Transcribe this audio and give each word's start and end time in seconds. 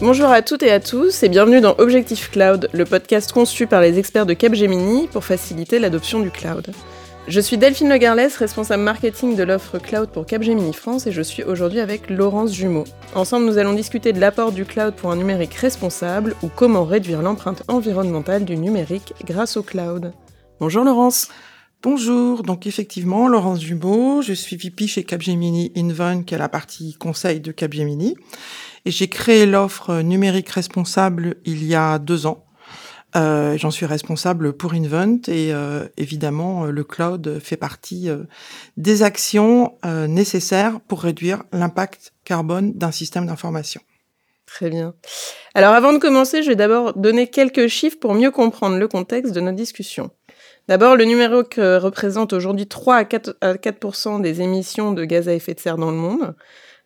Bonjour 0.00 0.28
à 0.30 0.42
toutes 0.42 0.62
et 0.62 0.70
à 0.70 0.78
tous 0.78 1.22
et 1.22 1.28
bienvenue 1.28 1.60
dans 1.60 1.74
Objectif 1.78 2.30
Cloud, 2.30 2.68
le 2.72 2.84
podcast 2.84 3.32
conçu 3.32 3.66
par 3.66 3.80
les 3.80 3.98
experts 3.98 4.26
de 4.26 4.34
Capgemini 4.34 5.08
pour 5.08 5.24
faciliter 5.24 5.80
l'adoption 5.80 6.20
du 6.20 6.30
cloud. 6.30 6.68
Je 7.26 7.40
suis 7.40 7.58
Delphine 7.58 7.88
Legarlès, 7.88 8.36
responsable 8.36 8.82
marketing 8.84 9.36
de 9.36 9.42
l'offre 9.42 9.78
cloud 9.78 10.08
pour 10.10 10.24
Capgemini 10.24 10.72
France 10.72 11.06
et 11.06 11.12
je 11.12 11.22
suis 11.22 11.42
aujourd'hui 11.42 11.80
avec 11.80 12.08
Laurence 12.08 12.54
Jumeau. 12.54 12.84
Ensemble, 13.14 13.46
nous 13.46 13.58
allons 13.58 13.74
discuter 13.74 14.12
de 14.12 14.20
l'apport 14.20 14.52
du 14.52 14.64
cloud 14.64 14.94
pour 14.94 15.10
un 15.10 15.16
numérique 15.16 15.54
responsable 15.54 16.36
ou 16.42 16.48
comment 16.54 16.84
réduire 16.84 17.20
l'empreinte 17.20 17.64
environnementale 17.68 18.44
du 18.44 18.56
numérique 18.56 19.12
grâce 19.26 19.56
au 19.56 19.62
cloud. 19.62 20.12
Bonjour 20.60 20.84
Laurence. 20.84 21.28
Bonjour, 21.80 22.42
donc 22.42 22.66
effectivement, 22.66 23.28
Laurence 23.28 23.60
Jumeau, 23.60 24.20
je 24.20 24.32
suis 24.32 24.56
VP 24.56 24.88
chez 24.88 25.04
Capgemini 25.04 25.70
Invent, 25.76 26.24
qui 26.24 26.34
est 26.34 26.38
la 26.38 26.48
partie 26.48 26.94
conseil 26.94 27.38
de 27.38 27.52
Capgemini. 27.52 28.16
Et 28.84 28.90
j'ai 28.90 29.06
créé 29.06 29.46
l'offre 29.46 30.00
numérique 30.00 30.48
responsable 30.48 31.36
il 31.44 31.64
y 31.64 31.76
a 31.76 32.00
deux 32.00 32.26
ans. 32.26 32.44
Euh, 33.14 33.56
J'en 33.56 33.70
suis 33.70 33.86
responsable 33.86 34.54
pour 34.54 34.74
Invent 34.74 35.20
et 35.28 35.52
euh, 35.52 35.86
évidemment 35.96 36.64
le 36.64 36.82
cloud 36.82 37.38
fait 37.38 37.56
partie 37.56 38.10
euh, 38.10 38.24
des 38.76 39.04
actions 39.04 39.78
euh, 39.84 40.08
nécessaires 40.08 40.80
pour 40.80 41.02
réduire 41.02 41.44
l'impact 41.52 42.12
carbone 42.24 42.72
d'un 42.72 42.90
système 42.90 43.26
d'information. 43.26 43.80
Très 44.46 44.68
bien. 44.68 44.94
Alors 45.54 45.74
avant 45.74 45.92
de 45.92 45.98
commencer, 45.98 46.42
je 46.42 46.48
vais 46.48 46.56
d'abord 46.56 46.94
donner 46.94 47.28
quelques 47.28 47.68
chiffres 47.68 47.98
pour 48.00 48.14
mieux 48.14 48.32
comprendre 48.32 48.78
le 48.78 48.88
contexte 48.88 49.32
de 49.32 49.40
notre 49.40 49.56
discussion. 49.56 50.10
D'abord, 50.68 50.96
le 50.96 51.04
numérique 51.04 51.54
représente 51.56 52.34
aujourd'hui 52.34 52.66
3 52.66 52.96
à 52.96 53.04
4, 53.04 53.36
à 53.40 53.56
4 53.56 54.20
des 54.20 54.42
émissions 54.42 54.92
de 54.92 55.04
gaz 55.04 55.28
à 55.28 55.32
effet 55.32 55.54
de 55.54 55.60
serre 55.60 55.78
dans 55.78 55.90
le 55.90 55.96
monde. 55.96 56.34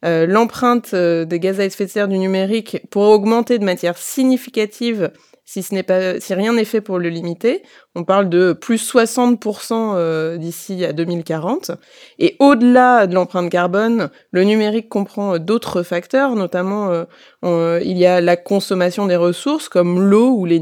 Euh, 0.04 0.26
l'empreinte 0.26 0.94
euh, 0.94 1.24
des 1.24 1.38
gaz 1.38 1.60
à 1.60 1.64
effet 1.64 1.86
de 1.86 1.90
serre 1.90 2.08
du 2.08 2.18
numérique 2.18 2.78
pourrait 2.90 3.12
augmenter 3.12 3.58
de 3.58 3.64
manière 3.64 3.96
significative 3.96 5.12
si 5.44 5.62
ce 5.62 5.74
n'est 5.74 5.82
pas 5.82 6.20
si 6.20 6.34
rien 6.34 6.52
n'est 6.52 6.64
fait 6.64 6.80
pour 6.80 6.98
le 6.98 7.08
limiter. 7.08 7.62
On 7.94 8.04
parle 8.04 8.28
de 8.28 8.52
plus 8.52 8.92
60% 8.92 9.94
euh, 9.96 10.36
d'ici 10.36 10.84
à 10.84 10.92
2040. 10.92 11.72
Et 12.18 12.36
au-delà 12.38 13.06
de 13.06 13.14
l'empreinte 13.14 13.50
carbone, 13.50 14.10
le 14.30 14.44
numérique 14.44 14.88
comprend 14.88 15.38
d'autres 15.38 15.82
facteurs, 15.82 16.34
notamment 16.34 16.90
il 17.42 17.98
y 17.98 18.06
a 18.06 18.20
la 18.20 18.36
consommation 18.36 19.06
des 19.06 19.16
ressources 19.16 19.68
comme 19.68 20.00
l'eau 20.00 20.30
ou 20.30 20.44
les, 20.44 20.60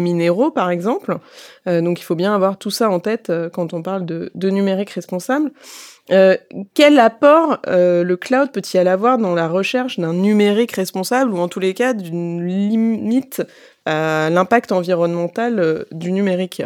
minéraux 0.00 0.50
par 0.50 0.70
exemple. 0.70 1.18
donc 1.66 2.00
il 2.00 2.04
faut 2.04 2.14
bien 2.14 2.34
avoir 2.34 2.56
tout 2.56 2.70
ça 2.70 2.88
en 2.88 3.00
tête 3.00 3.32
quand 3.52 3.74
on 3.74 3.82
parle 3.82 4.06
de, 4.06 4.50
numérique 4.50 4.90
responsable. 4.90 5.50
Euh, 6.10 6.36
quel 6.74 6.98
apport 6.98 7.58
euh, 7.68 8.02
le 8.02 8.16
cloud 8.16 8.50
peut-il 8.52 8.88
avoir 8.88 9.18
dans 9.18 9.34
la 9.34 9.46
recherche 9.46 10.00
d'un 10.00 10.14
numérique 10.14 10.72
responsable 10.72 11.32
ou 11.32 11.38
en 11.38 11.46
tous 11.46 11.60
les 11.60 11.72
cas 11.72 11.92
d'une 11.92 12.44
limite 12.44 13.42
l'impact 13.86 14.72
environnemental 14.72 15.58
euh, 15.58 15.84
du 15.92 16.12
numérique 16.12 16.62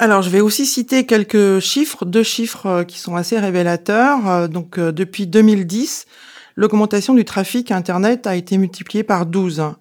alors, 0.00 0.22
je 0.22 0.30
vais 0.30 0.38
aussi 0.38 0.64
citer 0.64 1.06
quelques 1.06 1.58
chiffres, 1.58 2.04
deux 2.04 2.22
chiffres 2.22 2.84
qui 2.84 3.00
sont 3.00 3.16
assez 3.16 3.36
révélateurs. 3.36 4.48
Donc, 4.48 4.78
depuis 4.78 5.26
2010, 5.26 6.06
l'augmentation 6.54 7.14
du 7.14 7.24
trafic 7.24 7.72
Internet 7.72 8.28
a 8.28 8.36
été 8.36 8.58
multipliée 8.58 9.02
par 9.02 9.26
12. 9.26 9.72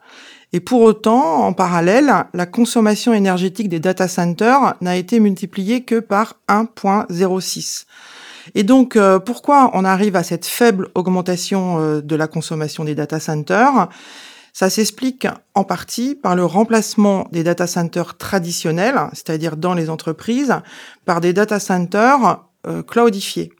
Et 0.53 0.59
pour 0.59 0.81
autant, 0.81 1.43
en 1.43 1.53
parallèle, 1.53 2.11
la 2.33 2.45
consommation 2.45 3.13
énergétique 3.13 3.69
des 3.69 3.79
data 3.79 4.07
centers 4.07 4.75
n'a 4.81 4.95
été 4.95 5.19
multipliée 5.19 5.83
que 5.83 5.99
par 5.99 6.35
1.06. 6.47 7.85
Et 8.55 8.63
donc, 8.63 8.95
euh, 8.95 9.19
pourquoi 9.19 9.71
on 9.73 9.83
arrive 9.83 10.15
à 10.15 10.23
cette 10.23 10.45
faible 10.45 10.87
augmentation 10.95 11.79
euh, 11.79 12.01
de 12.01 12.15
la 12.15 12.27
consommation 12.27 12.85
des 12.85 12.95
data 12.95 13.19
centers? 13.19 13.89
Ça 14.57 14.71
s'explique 14.71 15.27
en 15.53 15.63
partie 15.63 16.15
par 16.15 16.35
le 16.35 16.43
remplacement 16.43 17.27
des 17.31 17.43
data 17.43 17.67
centers 17.67 18.17
traditionnels, 18.17 18.99
c'est-à-dire 19.13 19.55
dans 19.55 19.75
les 19.75 19.91
entreprises, 19.91 20.51
par 21.05 21.21
des 21.21 21.31
data 21.31 21.59
centers 21.59 22.43
euh, 22.65 22.81
cloudifiés. 22.81 23.51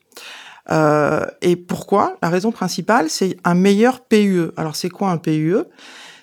et 0.72 1.56
pourquoi? 1.56 2.18
La 2.24 2.30
raison 2.30 2.52
principale, 2.52 3.12
c'est 3.12 3.38
un 3.44 3.54
meilleur 3.54 4.06
PUE. 4.06 4.50
Alors, 4.58 4.76
c'est 4.76 4.90
quoi 4.90 5.12
un 5.12 5.18
PUE 5.18 5.58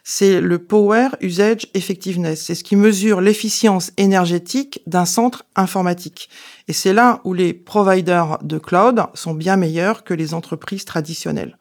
c'est 0.06 0.40
le 0.40 0.58
Power 0.58 1.10
Usage 1.20 1.68
Effectiveness. 1.72 2.42
C'est 2.42 2.56
ce 2.56 2.64
qui 2.64 2.74
mesure 2.74 3.20
l'efficience 3.20 3.92
énergétique 3.96 4.82
d'un 4.86 5.06
centre 5.06 5.44
informatique. 5.54 6.28
Et 6.66 6.74
c'est 6.74 6.92
là 6.92 7.20
où 7.22 7.32
les 7.32 7.54
providers 7.54 8.38
de 8.42 8.58
cloud 8.58 9.04
sont 9.14 9.34
bien 9.34 9.56
meilleurs 9.56 10.02
que 10.02 10.12
les 10.12 10.34
entreprises 10.34 10.84
traditionnelles. 10.84 11.56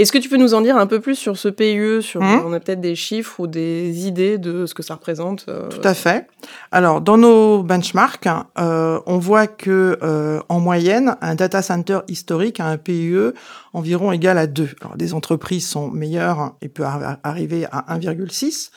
Est-ce 0.00 0.12
que 0.12 0.18
tu 0.18 0.30
peux 0.30 0.38
nous 0.38 0.54
en 0.54 0.62
dire 0.62 0.78
un 0.78 0.86
peu 0.86 0.98
plus 0.98 1.14
sur 1.14 1.36
ce 1.36 1.48
PIE 1.48 2.02
sur, 2.02 2.22
mmh. 2.22 2.42
On 2.46 2.54
a 2.54 2.60
peut-être 2.60 2.80
des 2.80 2.94
chiffres 2.94 3.38
ou 3.40 3.46
des 3.46 4.06
idées 4.06 4.38
de 4.38 4.64
ce 4.64 4.72
que 4.72 4.82
ça 4.82 4.94
représente 4.94 5.44
euh... 5.48 5.68
Tout 5.68 5.86
à 5.86 5.92
fait. 5.92 6.26
Alors, 6.72 7.02
dans 7.02 7.18
nos 7.18 7.62
benchmarks, 7.62 8.26
euh, 8.58 8.98
on 9.04 9.18
voit 9.18 9.46
que 9.46 9.98
euh, 10.02 10.40
en 10.48 10.58
moyenne, 10.58 11.16
un 11.20 11.34
data 11.34 11.60
center 11.60 11.98
historique 12.08 12.60
a 12.60 12.66
un 12.66 12.78
PIE 12.78 13.14
environ 13.74 14.10
égal 14.10 14.38
à 14.38 14.46
2. 14.46 14.70
Alors, 14.80 14.96
des 14.96 15.12
entreprises 15.12 15.68
sont 15.68 15.90
meilleures 15.90 16.54
et 16.62 16.70
peut 16.70 16.84
arriver 17.22 17.66
à 17.70 17.98
1,6. 17.98 18.70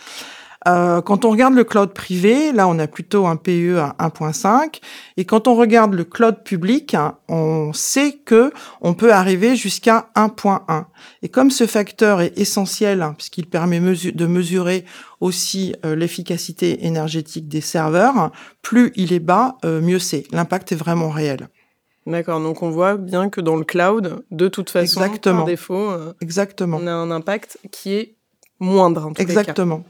Euh, 0.68 1.02
quand 1.02 1.26
on 1.26 1.32
regarde 1.32 1.54
le 1.54 1.64
cloud 1.64 1.94
privé, 1.94 2.52
là, 2.52 2.68
on 2.68 2.80
a 2.80 2.88
plutôt 2.88 3.26
un 3.26 3.36
PE 3.36 3.78
à 3.78 3.96
1.5. 4.00 4.80
Et 5.18 5.26
quand 5.26 5.48
on 5.48 5.56
regarde 5.56 5.94
le 5.94 6.04
cloud 6.04 6.44
public, 6.44 6.96
on 7.28 7.74
sait 7.74 8.20
que 8.26 8.52
on 8.82 8.94
peut 8.94 9.12
arriver 9.12 9.56
jusqu'à 9.56 10.10
1.1. 10.16 10.86
Et 11.22 11.30
comme 11.30 11.52
ce 11.52 11.68
facteur 11.68 12.22
est 12.22 12.38
essentiel, 12.38 13.02
hein, 13.02 13.14
puisqu'il 13.18 13.48
permet 13.48 13.80
de 13.80 14.26
mesurer 14.26 14.86
aussi 15.20 15.76
euh, 15.86 15.96
l'efficacité 15.96 16.86
énergétique 16.86 17.48
des 17.48 17.62
serveurs, 17.62 18.32
plus 18.62 18.92
il 18.96 19.14
est 19.14 19.20
bas, 19.20 19.58
euh, 19.66 19.82
mieux 19.82 20.00
c'est. 20.00 20.26
L'impact 20.32 20.72
est 20.72 20.76
vraiment 20.76 21.10
réel. 21.10 21.50
D'accord, 22.06 22.42
donc 22.42 22.62
on 22.64 22.70
voit 22.70 22.98
bien 22.98 23.30
que 23.30 23.40
dans 23.40 23.56
le 23.56 23.64
cloud, 23.64 24.24
de 24.30 24.48
toute 24.50 24.70
façon, 24.70 25.02
Exactement. 25.02 25.38
par 25.38 25.46
défaut, 25.46 25.90
Exactement. 26.20 26.78
on 26.82 26.86
a 26.86 26.92
un 26.92 27.12
impact 27.12 27.58
qui 27.72 27.94
est 27.94 28.16
moindre. 28.60 29.06
En 29.06 29.14
Exactement. 29.14 29.86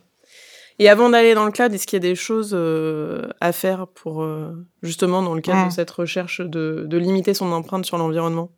Et 0.80 0.90
avant 0.90 1.10
d'aller 1.10 1.34
dans 1.34 1.46
le 1.46 1.52
cloud, 1.52 1.74
est-ce 1.74 1.86
qu'il 1.86 1.98
y 1.98 2.06
a 2.06 2.10
des 2.10 2.16
choses 2.16 2.52
euh, 2.54 3.28
à 3.42 3.52
faire 3.52 3.88
pour, 3.88 4.24
euh, 4.24 4.52
justement, 4.82 5.22
dans 5.22 5.34
le 5.34 5.42
cadre 5.42 5.68
de 5.68 5.72
cette 5.72 5.92
recherche, 5.92 6.42
de, 6.42 6.86
de 6.88 6.98
limiter 6.98 7.34
son 7.34 7.52
empreinte 7.52 7.86
sur 7.86 7.98
l'environnement? 7.98 8.52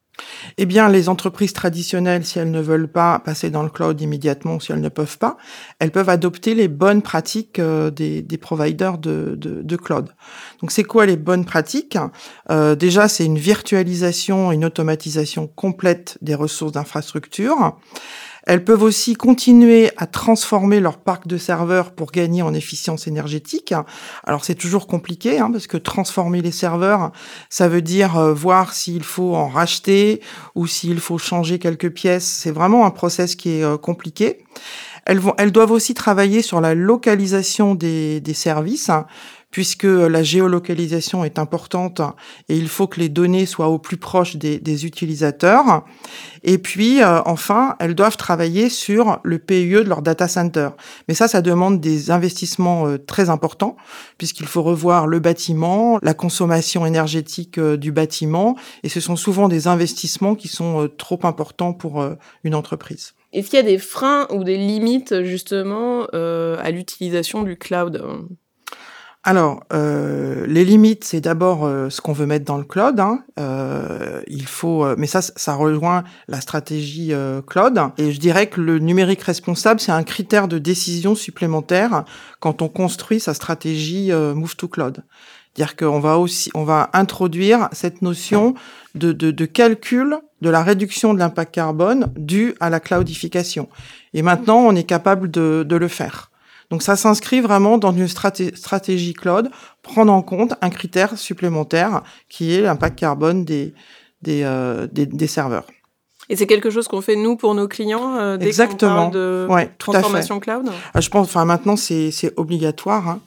Eh 0.57 0.65
bien, 0.65 0.89
les 0.89 1.09
entreprises 1.09 1.53
traditionnelles, 1.53 2.25
si 2.25 2.39
elles 2.39 2.51
ne 2.51 2.61
veulent 2.61 2.91
pas 2.91 3.19
passer 3.19 3.49
dans 3.49 3.63
le 3.63 3.69
cloud 3.69 3.99
immédiatement, 3.99 4.59
si 4.59 4.71
elles 4.71 4.81
ne 4.81 4.89
peuvent 4.89 5.17
pas, 5.17 5.37
elles 5.79 5.91
peuvent 5.91 6.09
adopter 6.09 6.55
les 6.55 6.67
bonnes 6.67 7.01
pratiques 7.01 7.59
euh, 7.59 7.91
des, 7.91 8.21
des, 8.21 8.37
providers 8.37 8.97
de, 8.97 9.35
de, 9.37 9.61
de, 9.61 9.75
cloud. 9.75 10.09
Donc, 10.61 10.71
c'est 10.71 10.83
quoi 10.83 11.05
les 11.05 11.17
bonnes 11.17 11.45
pratiques? 11.45 11.97
Euh, 12.49 12.75
Déjà, 12.75 13.07
c'est 13.07 13.25
une 13.25 13.37
virtualisation, 13.37 14.51
une 14.51 14.65
automatisation 14.65 15.47
complète 15.47 16.17
des 16.21 16.35
ressources 16.35 16.71
d'infrastructure. 16.71 17.77
Elles 18.45 18.63
peuvent 18.63 18.83
aussi 18.83 19.15
continuer 19.15 19.91
à 19.97 20.05
transformer 20.05 20.79
leur 20.79 20.97
parc 20.97 21.27
de 21.27 21.37
serveurs 21.37 21.91
pour 21.91 22.11
gagner 22.11 22.41
en 22.41 22.53
efficience 22.53 23.07
énergétique. 23.07 23.73
Alors 24.23 24.45
c'est 24.45 24.55
toujours 24.55 24.87
compliqué 24.87 25.39
hein, 25.39 25.49
parce 25.51 25.67
que 25.67 25.77
transformer 25.77 26.41
les 26.41 26.51
serveurs, 26.51 27.11
ça 27.49 27.67
veut 27.67 27.81
dire 27.81 28.17
euh, 28.17 28.33
voir 28.33 28.73
s'il 28.73 29.03
faut 29.03 29.35
en 29.35 29.47
racheter 29.47 30.21
ou 30.53 30.67
s'il 30.67 30.99
faut 30.99 31.17
changer 31.17 31.57
quelques 31.59 31.89
pièces. 31.89 32.25
C'est 32.25 32.51
vraiment 32.51 32.85
un 32.85 32.91
process 32.91 33.35
qui 33.35 33.49
est 33.49 33.63
euh, 33.63 33.77
compliqué. 33.77 34.45
Elles, 35.05 35.19
vont, 35.19 35.33
elles 35.37 35.51
doivent 35.51 35.71
aussi 35.71 35.93
travailler 35.93 36.41
sur 36.41 36.61
la 36.61 36.73
localisation 36.73 37.75
des, 37.75 38.21
des 38.21 38.33
services 38.33 38.89
puisque 39.55 39.85
la 39.85 40.21
géolocalisation 40.21 41.23
est 41.23 41.39
importante 41.39 42.01
et 42.49 42.57
il 42.57 42.67
faut 42.67 42.87
que 42.87 42.99
les 42.99 43.07
données 43.07 43.45
soient 43.45 43.69
au 43.69 43.79
plus 43.79 43.95
proche 43.95 44.35
des, 44.35 44.59
des 44.59 44.85
utilisateurs. 44.85 45.85
Et 46.43 46.57
puis, 46.57 47.01
euh, 47.01 47.21
enfin, 47.25 47.77
elles 47.79 47.95
doivent 47.95 48.17
travailler 48.17 48.67
sur 48.67 49.21
le 49.23 49.39
PIE 49.39 49.75
de 49.75 49.87
leur 49.87 50.01
data 50.01 50.27
center. 50.27 50.71
Mais 51.07 51.13
ça, 51.13 51.29
ça 51.29 51.41
demande 51.41 51.79
des 51.79 52.11
investissements 52.11 52.85
euh, 52.85 52.97
très 52.97 53.29
importants, 53.29 53.77
puisqu'il 54.17 54.45
faut 54.45 54.61
revoir 54.61 55.07
le 55.07 55.19
bâtiment, 55.19 55.99
la 56.03 56.13
consommation 56.13 56.85
énergétique 56.85 57.57
euh, 57.57 57.77
du 57.77 57.93
bâtiment, 57.93 58.57
et 58.83 58.89
ce 58.89 58.99
sont 58.99 59.15
souvent 59.15 59.47
des 59.47 59.69
investissements 59.69 60.35
qui 60.35 60.49
sont 60.49 60.89
trop 60.97 61.21
importants 61.23 61.71
pour 61.71 62.05
une 62.43 62.55
entreprise. 62.55 63.13
Est-ce 63.31 63.49
qu'il 63.49 63.57
y 63.57 63.61
a 63.61 63.65
des 63.65 63.77
freins 63.77 64.27
ou 64.31 64.43
des 64.43 64.57
limites 64.57 65.23
justement 65.23 66.07
à 66.11 66.71
l'utilisation 66.71 67.43
du 67.43 67.55
cloud? 67.55 68.03
Alors, 69.27 69.63
euh, 69.73 70.45
les 70.45 70.63
limites, 70.63 71.03
c'est 71.03 71.19
d'abord 71.19 71.65
euh, 71.65 71.89
ce 71.89 71.99
qu'on 71.99 72.13
veut 72.13 72.27
mettre 72.27 72.45
dans 72.45 72.59
le 72.59 72.63
cloud. 72.63 72.99
Hein. 72.99 73.23
Euh, 73.39 74.21
il 74.27 74.45
faut, 74.45 74.85
mais 74.97 75.07
ça, 75.07 75.23
ça 75.23 75.55
rejoint 75.55 76.03
la 76.27 76.39
stratégie 76.41 77.11
cloud. 77.47 77.79
Et 77.97 78.11
je 78.11 78.19
dirais 78.19 78.45
que 78.47 78.61
le 78.61 78.77
numérique 78.77 79.23
responsable, 79.23 79.79
c'est 79.79 79.91
un 79.91 80.03
critère 80.03 80.47
de 80.47 80.59
décision 80.59 81.15
supplémentaire 81.15 82.05
quand 82.39 82.61
on 82.61 82.67
construit 82.67 83.19
sa 83.19 83.33
stratégie 83.33 84.11
Move 84.13 84.55
to 84.57 84.67
Cloud. 84.67 85.03
C'est-à-dire 85.55 85.75
qu'on 85.75 85.99
va 85.99 86.19
aussi, 86.19 86.51
on 86.53 86.63
va 86.63 86.91
introduire 86.93 87.69
cette 87.71 88.03
notion 88.03 88.53
de, 88.93 89.11
de, 89.11 89.31
de 89.31 89.45
calcul 89.45 90.19
de 90.41 90.49
la 90.51 90.61
réduction 90.61 91.15
de 91.15 91.19
l'impact 91.19 91.55
carbone 91.55 92.13
due 92.15 92.53
à 92.59 92.69
la 92.69 92.79
cloudification. 92.79 93.69
Et 94.13 94.21
maintenant, 94.21 94.59
on 94.59 94.75
est 94.75 94.83
capable 94.83 95.31
de, 95.31 95.65
de 95.67 95.75
le 95.75 95.87
faire. 95.87 96.29
Donc 96.69 96.81
ça 96.81 96.95
s'inscrit 96.95 97.41
vraiment 97.41 97.77
dans 97.77 97.91
une 97.91 98.07
stratégie 98.07 99.13
cloud, 99.13 99.49
prendre 99.81 100.11
en 100.11 100.21
compte 100.21 100.53
un 100.61 100.69
critère 100.69 101.17
supplémentaire 101.17 102.03
qui 102.29 102.53
est 102.53 102.61
l'impact 102.61 102.99
carbone 102.99 103.45
des, 103.45 103.73
des, 104.21 104.43
euh, 104.43 104.87
des, 104.91 105.05
des 105.05 105.27
serveurs. 105.27 105.65
Et 106.27 106.35
c'est 106.35 106.47
quelque 106.47 106.71
chose 106.71 106.87
qu'on 106.87 107.01
fait 107.01 107.15
nous 107.15 107.35
pour 107.35 107.53
nos 107.53 107.67
clients 107.67 108.15
euh, 108.15 108.37
dès 108.37 108.47
Exactement. 108.47 109.09
de 109.09 109.45
ouais, 109.47 109.71
transformation 109.77 110.39
cloud? 110.39 110.71
Ah, 110.95 110.99
je 110.99 111.09
pense, 111.09 111.27
enfin 111.27 111.45
maintenant 111.45 111.75
c'est 111.75 112.09
c'est 112.09 112.33
obligatoire. 112.35 113.07
Hein. 113.07 113.19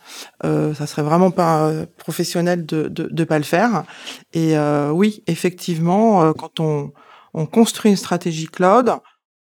Euh, 0.44 0.74
ça 0.74 0.88
serait 0.88 1.02
vraiment 1.02 1.30
pas 1.30 1.68
euh, 1.68 1.86
professionnel 1.96 2.66
de, 2.66 2.88
de 2.88 3.08
de 3.08 3.24
pas 3.24 3.38
le 3.38 3.44
faire. 3.44 3.84
Et 4.32 4.58
euh, 4.58 4.90
oui, 4.90 5.22
effectivement, 5.28 6.24
euh, 6.24 6.32
quand 6.32 6.58
on 6.58 6.92
on 7.34 7.46
construit 7.46 7.92
une 7.92 7.96
stratégie 7.96 8.46
cloud, 8.46 8.90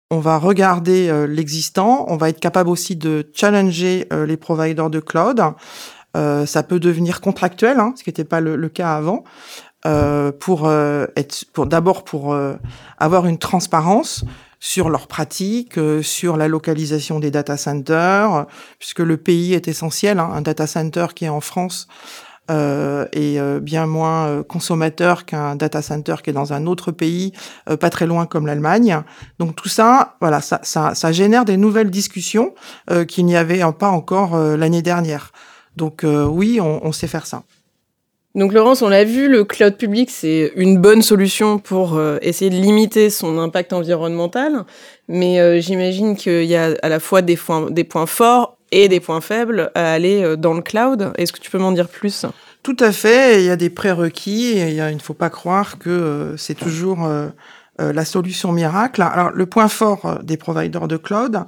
on 0.10 0.20
va 0.20 0.38
regarder 0.38 1.28
l'existant. 1.28 2.06
On 2.08 2.18
va 2.18 2.30
être 2.30 2.40
capable 2.40 2.70
aussi 2.70 2.96
de 2.96 3.30
challenger 3.34 4.08
les 4.12 4.38
providers 4.38 4.90
de 4.90 5.00
cloud. 5.00 5.42
ça 6.14 6.64
peut 6.64 6.80
devenir 6.80 7.20
contractuel, 7.20 7.80
hein, 7.80 7.94
ce 7.98 8.04
qui 8.04 8.10
n'était 8.10 8.24
pas 8.24 8.40
le, 8.40 8.70
cas 8.70 8.96
avant. 8.96 9.26
Euh, 9.86 10.32
pour 10.32 10.68
euh, 10.68 11.06
être 11.16 11.46
pour 11.54 11.68
d'abord 11.68 12.04
pour 12.04 12.34
euh, 12.34 12.56
avoir 12.98 13.28
une 13.28 13.38
transparence 13.38 14.26
sur 14.60 14.90
leurs 14.90 15.08
pratiques, 15.08 15.80
sur 16.02 16.36
la 16.36 16.48
localisation 16.48 17.20
des 17.20 17.30
data 17.30 17.58
centers, 17.58 18.48
puisque 18.80 19.00
le 19.00 19.18
pays 19.18 19.54
est 19.54 19.68
essentiel. 19.68 20.20
Hein. 20.20 20.32
Un 20.34 20.42
data 20.42 20.66
center 20.66 21.08
qui 21.14 21.26
est 21.26 21.30
en 21.30 21.42
France 21.42 21.88
euh, 22.50 23.06
est 23.12 23.60
bien 23.60 23.86
moins 23.86 24.44
consommateur 24.44 25.26
qu'un 25.26 25.56
data 25.56 25.82
center 25.82 26.16
qui 26.24 26.30
est 26.30 26.34
dans 26.34 26.54
un 26.54 26.66
autre 26.66 26.92
pays, 26.92 27.34
pas 27.80 27.90
très 27.90 28.08
loin 28.08 28.26
comme 28.26 28.48
l'Allemagne. 28.48 29.02
Donc 29.40 29.56
tout 29.56 29.70
ça, 29.70 30.16
voilà, 30.22 30.42
ça, 30.42 30.60
ça, 30.64 30.96
ça 30.96 31.12
génère 31.12 31.46
des 31.46 31.58
nouvelles 31.58 31.90
discussions 31.90 32.54
qu'il 33.08 33.26
n'y 33.26 33.36
avait 33.36 33.62
pas 33.78 33.90
encore 33.90 34.38
l'année 34.38 34.82
dernière. 34.82 35.32
Donc 35.76 36.04
oui, 36.06 36.60
on, 36.62 36.86
on 36.86 36.92
sait 36.92 37.08
faire 37.08 37.26
ça. 37.26 37.44
Donc 38.38 38.54
Laurence, 38.54 38.84
on 38.84 38.90
l'a 38.90 39.04
vu, 39.04 39.28
le 39.28 39.44
cloud 39.46 39.78
public, 39.78 40.12
c'est 40.12 40.52
une 40.56 40.78
bonne 40.78 41.02
solution 41.02 41.58
pour 41.58 41.96
euh, 41.96 42.20
essayer 42.22 42.52
de 42.52 42.56
limiter 42.56 43.10
son 43.10 43.40
impact 43.40 43.74
environnemental, 43.74 44.64
mais 45.08 45.40
euh, 45.40 45.60
j'imagine 45.60 46.16
qu'il 46.16 46.44
y 46.44 46.56
a 46.56 46.76
à 46.84 46.90
la 46.90 47.00
fois 47.00 47.24
des 47.24 47.36
points, 47.36 47.72
des 47.72 47.84
points 47.84 48.06
forts 48.06 48.57
et 48.72 48.88
des 48.88 49.00
points 49.00 49.22
faibles 49.22 49.72
à 49.76 49.92
aller 49.92 50.24
euh, 50.24 50.36
dans 50.36 50.54
le 50.54 50.62
cloud. 50.62 51.14
Est-ce 51.18 51.32
que 51.32 51.40
tu 51.40 51.52
peux 51.52 51.58
m'en 51.58 51.72
dire 51.72 51.88
plus? 51.88 52.26
Tout 52.64 52.78
à 52.80 52.92
fait, 52.92 53.42
il 53.42 53.46
y 53.46 53.50
a 53.50 53.56
des 53.56 53.70
prérequis, 53.70 54.58
il 54.58 54.76
ne 54.76 55.00
faut 55.00 55.14
pas 55.14 55.30
croire 55.30 55.78
que 55.80 56.36
c'est 56.38 56.56
toujours 56.56 57.08
la 57.80 58.04
solution 58.04 58.52
miracle. 58.52 59.02
Alors 59.02 59.30
le 59.30 59.46
point 59.46 59.70
fort 59.70 60.20
des 60.22 60.36
providers 60.36 60.90
de 60.90 60.98
cloud, 60.98 61.46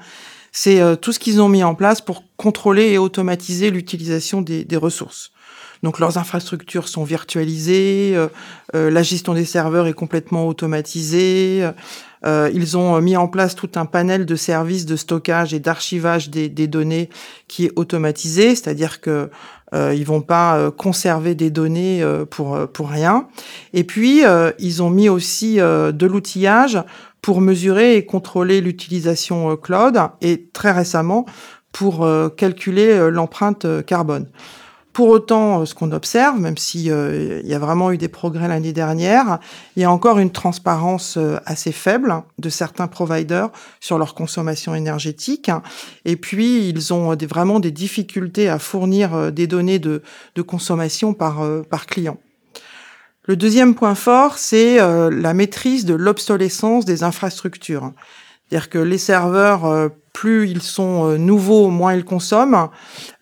c'est 0.53 0.79
tout 1.01 1.11
ce 1.11 1.19
qu'ils 1.19 1.41
ont 1.41 1.49
mis 1.49 1.61
en 1.61 1.75
place 1.75 1.99
pour 1.99 2.23
contrôler 2.37 2.91
et 2.91 2.97
automatiser 2.97 3.69
l'utilisation 3.69 4.41
des, 4.41 4.77
ressources. 4.77 5.31
Donc 5.83 5.99
leurs 5.99 6.17
infrastructures 6.17 6.87
sont 6.87 7.03
virtualisées, 7.03 8.13
euh, 8.15 8.27
euh, 8.75 8.89
la 8.89 9.03
gestion 9.03 9.33
des 9.33 9.45
serveurs 9.45 9.87
est 9.87 9.93
complètement 9.93 10.47
automatisée. 10.47 11.67
Euh, 12.25 12.49
ils 12.53 12.77
ont 12.77 12.99
mis 13.01 13.15
en 13.15 13.27
place 13.27 13.55
tout 13.55 13.69
un 13.75 13.85
panel 13.85 14.25
de 14.25 14.35
services 14.35 14.85
de 14.85 14.95
stockage 14.95 15.53
et 15.53 15.59
d'archivage 15.59 16.29
des, 16.29 16.49
des, 16.49 16.67
données 16.67 17.09
qui 17.47 17.65
est 17.65 17.71
automatisé, 17.75 18.49
c'est-à-dire 18.55 18.99
que 18.99 19.29
euh, 19.73 19.93
ils 19.95 20.05
vont 20.05 20.21
pas 20.21 20.71
conserver 20.71 21.35
des 21.35 21.49
données 21.49 22.03
pour 22.29 22.67
pour 22.73 22.89
rien. 22.89 23.27
Et 23.73 23.83
puis 23.83 24.23
ils 24.59 24.83
ont 24.83 24.89
mis 24.89 25.09
aussi 25.09 25.57
de 25.57 26.05
l'outillage 26.05 26.83
pour 27.21 27.39
mesurer 27.41 27.95
et 27.95 28.05
contrôler 28.05 28.61
l'utilisation 28.61 29.55
cloud 29.55 29.97
et 30.21 30.49
très 30.51 30.71
récemment 30.71 31.25
pour 31.71 32.09
calculer 32.35 33.09
l'empreinte 33.11 33.65
carbone. 33.85 34.27
Pour 34.99 35.07
autant, 35.07 35.61
euh, 35.61 35.65
ce 35.65 35.73
qu'on 35.73 35.93
observe, 35.93 36.41
même 36.41 36.57
s'il 36.57 36.91
euh, 36.91 37.39
y 37.45 37.53
a 37.53 37.57
vraiment 37.57 37.93
eu 37.93 37.97
des 37.97 38.09
progrès 38.09 38.49
l'année 38.49 38.73
dernière, 38.73 39.39
il 39.77 39.81
y 39.81 39.85
a 39.85 39.91
encore 39.91 40.19
une 40.19 40.29
transparence 40.29 41.15
euh, 41.15 41.37
assez 41.45 41.71
faible 41.71 42.21
de 42.37 42.49
certains 42.49 42.87
providers 42.87 43.49
sur 43.79 43.97
leur 43.97 44.13
consommation 44.13 44.75
énergétique. 44.75 45.49
Et 46.03 46.17
puis, 46.17 46.67
ils 46.67 46.93
ont 46.93 47.15
vraiment 47.15 47.61
des 47.61 47.71
difficultés 47.71 48.49
à 48.49 48.59
fournir 48.59 49.31
des 49.31 49.47
données 49.47 49.79
de, 49.79 50.03
de 50.35 50.41
consommation 50.41 51.13
par, 51.13 51.47
par 51.69 51.85
client. 51.85 52.17
Le 53.23 53.37
deuxième 53.37 53.75
point 53.75 53.95
fort, 53.95 54.37
c'est 54.37 54.79
la 54.79 55.33
maîtrise 55.33 55.85
de 55.85 55.93
l'obsolescence 55.93 56.83
des 56.83 57.03
infrastructures. 57.03 57.93
C'est-à-dire 58.49 58.69
que 58.69 58.79
les 58.79 58.97
serveurs 58.97 59.91
plus 60.19 60.49
ils 60.49 60.61
sont 60.61 61.11
euh, 61.11 61.17
nouveaux, 61.17 61.69
moins 61.69 61.93
ils 61.93 62.03
consomment. 62.03 62.67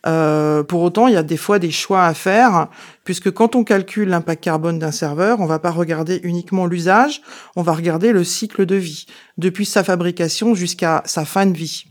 Euh, 0.08 0.64
pour 0.64 0.82
autant, 0.82 1.08
il 1.08 1.14
y 1.14 1.18
a 1.18 1.22
des 1.22 1.38
fois 1.38 1.60
des 1.60 1.70
choix 1.70 2.06
à 2.06 2.16
faire, 2.16 2.70
puisque 3.04 3.30
quand 3.30 3.56
on 3.56 3.64
calcule 3.64 4.10
l'impact 4.10 4.44
carbone 4.44 4.80
d'un 4.80 4.90
serveur, 4.90 5.40
on 5.40 5.46
va 5.46 5.60
pas 5.60 5.70
regarder 5.70 6.20
uniquement 6.24 6.66
l'usage, 6.66 7.22
on 7.56 7.62
va 7.62 7.74
regarder 7.74 8.12
le 8.14 8.24
cycle 8.24 8.66
de 8.66 8.74
vie, 8.74 9.06
depuis 9.38 9.68
sa 9.68 9.84
fabrication 9.84 10.56
jusqu'à 10.56 11.04
sa 11.06 11.24
fin 11.24 11.46
de 11.46 11.56
vie. 11.56 11.84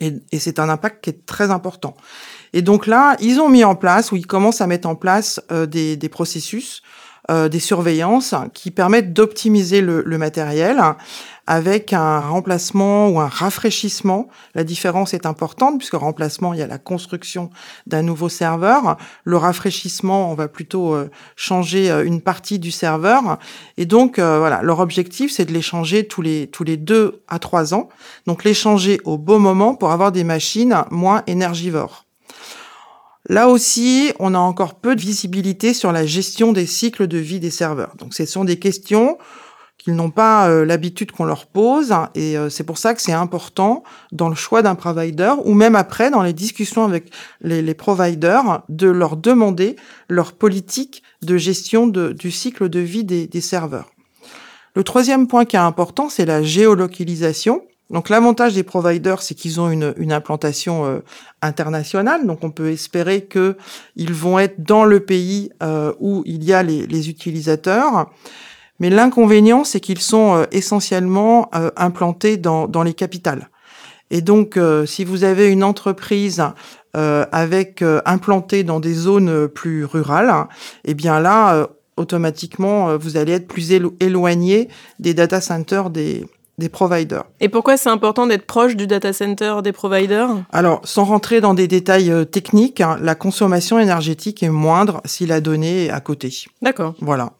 Et, 0.00 0.14
et 0.32 0.40
c'est 0.40 0.58
un 0.58 0.68
impact 0.68 1.04
qui 1.04 1.10
est 1.10 1.26
très 1.26 1.52
important. 1.52 1.96
Et 2.52 2.62
donc 2.62 2.88
là, 2.88 3.16
ils 3.20 3.38
ont 3.38 3.48
mis 3.48 3.62
en 3.62 3.76
place, 3.76 4.10
ou 4.10 4.16
ils 4.16 4.26
commencent 4.26 4.60
à 4.60 4.66
mettre 4.66 4.88
en 4.88 4.96
place 4.96 5.40
euh, 5.52 5.66
des, 5.66 5.96
des, 5.96 6.08
processus, 6.08 6.82
euh, 7.30 7.48
des 7.48 7.60
surveillances 7.60 8.34
qui 8.52 8.72
permettent 8.72 9.12
d'optimiser 9.12 9.80
le, 9.80 10.02
le 10.04 10.18
matériel 10.18 10.82
avec 11.46 11.92
un 11.92 12.20
remplacement 12.20 13.08
ou 13.08 13.20
un 13.20 13.28
rafraîchissement. 13.28 14.28
La 14.54 14.64
différence 14.64 15.14
est 15.14 15.26
importante 15.26 15.78
puisque 15.78 15.94
remplacement, 15.94 16.54
il 16.54 16.60
y 16.60 16.62
a 16.62 16.66
la 16.66 16.78
construction 16.78 17.50
d'un 17.86 18.02
nouveau 18.02 18.28
serveur. 18.28 18.96
Le 19.24 19.36
rafraîchissement, 19.36 20.30
on 20.30 20.34
va 20.34 20.48
plutôt 20.48 20.94
euh, 20.94 21.10
changer 21.36 21.90
euh, 21.90 22.04
une 22.04 22.20
partie 22.20 22.58
du 22.58 22.70
serveur. 22.70 23.38
Et 23.76 23.86
donc, 23.86 24.18
euh, 24.18 24.38
voilà, 24.38 24.62
leur 24.62 24.80
objectif, 24.80 25.32
c'est 25.32 25.44
de 25.44 25.52
les 25.52 25.62
changer 25.62 26.06
tous 26.06 26.22
les, 26.22 26.46
tous 26.46 26.64
les 26.64 26.76
deux 26.76 27.22
à 27.28 27.38
trois 27.38 27.74
ans. 27.74 27.88
Donc, 28.26 28.44
les 28.44 28.54
changer 28.54 29.00
au 29.04 29.18
beau 29.18 29.38
moment 29.38 29.74
pour 29.74 29.90
avoir 29.90 30.12
des 30.12 30.24
machines 30.24 30.76
moins 30.90 31.22
énergivores. 31.26 32.04
Là 33.28 33.48
aussi, 33.48 34.12
on 34.18 34.34
a 34.34 34.38
encore 34.38 34.74
peu 34.74 34.94
de 34.94 35.00
visibilité 35.00 35.72
sur 35.72 35.92
la 35.92 36.04
gestion 36.04 36.52
des 36.52 36.66
cycles 36.66 37.06
de 37.06 37.16
vie 37.16 37.40
des 37.40 37.50
serveurs. 37.50 37.94
Donc, 37.98 38.12
ce 38.12 38.26
sont 38.26 38.44
des 38.44 38.58
questions 38.58 39.16
qu'ils 39.84 39.94
n'ont 39.94 40.10
pas 40.10 40.48
euh, 40.48 40.64
l'habitude 40.64 41.12
qu'on 41.12 41.26
leur 41.26 41.46
pose. 41.46 41.94
Et 42.14 42.38
euh, 42.38 42.48
c'est 42.48 42.64
pour 42.64 42.78
ça 42.78 42.94
que 42.94 43.02
c'est 43.02 43.12
important 43.12 43.84
dans 44.12 44.30
le 44.30 44.34
choix 44.34 44.62
d'un 44.62 44.74
provider 44.74 45.34
ou 45.44 45.52
même 45.52 45.76
après 45.76 46.10
dans 46.10 46.22
les 46.22 46.32
discussions 46.32 46.84
avec 46.84 47.12
les, 47.42 47.60
les 47.60 47.74
providers 47.74 48.62
de 48.70 48.88
leur 48.88 49.18
demander 49.18 49.76
leur 50.08 50.32
politique 50.32 51.02
de 51.22 51.36
gestion 51.36 51.86
de, 51.86 52.12
du 52.12 52.30
cycle 52.30 52.70
de 52.70 52.80
vie 52.80 53.04
des, 53.04 53.26
des 53.26 53.40
serveurs. 53.42 53.90
Le 54.74 54.84
troisième 54.84 55.28
point 55.28 55.44
qui 55.44 55.56
est 55.56 55.60
important, 55.60 56.08
c'est 56.08 56.24
la 56.24 56.42
géolocalisation. 56.42 57.62
Donc 57.90 58.08
l'avantage 58.08 58.54
des 58.54 58.62
providers, 58.62 59.20
c'est 59.20 59.34
qu'ils 59.34 59.60
ont 59.60 59.70
une, 59.70 59.92
une 59.98 60.12
implantation 60.12 60.86
euh, 60.86 61.00
internationale, 61.42 62.26
donc 62.26 62.42
on 62.42 62.50
peut 62.50 62.70
espérer 62.70 63.26
que 63.26 63.56
ils 63.96 64.14
vont 64.14 64.38
être 64.38 64.62
dans 64.64 64.84
le 64.84 65.00
pays 65.00 65.50
euh, 65.62 65.92
où 66.00 66.22
il 66.24 66.42
y 66.42 66.54
a 66.54 66.62
les, 66.62 66.86
les 66.86 67.10
utilisateurs. 67.10 68.10
Mais 68.80 68.90
l'inconvénient, 68.90 69.64
c'est 69.64 69.80
qu'ils 69.80 70.00
sont 70.00 70.34
euh, 70.34 70.44
essentiellement 70.50 71.48
euh, 71.54 71.70
implantés 71.76 72.36
dans, 72.36 72.66
dans, 72.66 72.82
les 72.82 72.94
capitales. 72.94 73.50
Et 74.10 74.20
donc, 74.20 74.56
euh, 74.56 74.84
si 74.86 75.04
vous 75.04 75.24
avez 75.24 75.50
une 75.50 75.64
entreprise 75.64 76.42
avec 76.96 77.82
implantée 78.04 78.62
dans 78.62 78.78
des 78.78 78.94
zones 78.94 79.48
plus 79.48 79.84
rurales, 79.84 80.32
eh 80.84 80.94
bien 80.94 81.18
là, 81.18 81.68
automatiquement, 81.96 82.96
vous 82.96 83.16
allez 83.16 83.32
être 83.32 83.48
plus 83.48 83.72
éloigné 83.72 84.68
des 85.00 85.12
data 85.12 85.40
centers 85.40 85.90
des, 85.90 86.24
des 86.58 86.68
providers. 86.68 87.24
Et 87.40 87.48
pourquoi 87.48 87.76
c'est 87.76 87.88
important 87.88 88.28
d'être 88.28 88.46
proche 88.46 88.76
du 88.76 88.86
data 88.86 89.12
center 89.12 89.56
des 89.64 89.72
providers? 89.72 90.28
Alors, 90.52 90.82
sans 90.84 91.02
rentrer 91.02 91.40
dans 91.40 91.54
des 91.54 91.66
détails 91.66 92.12
techniques, 92.30 92.80
hein, 92.80 92.96
la 93.02 93.16
consommation 93.16 93.80
énergétique 93.80 94.44
est 94.44 94.48
moindre 94.48 95.00
si 95.04 95.26
la 95.26 95.40
donnée 95.40 95.86
est 95.86 95.90
à 95.90 95.98
côté. 95.98 96.32
D'accord. 96.62 96.94
Voilà. 97.00 97.32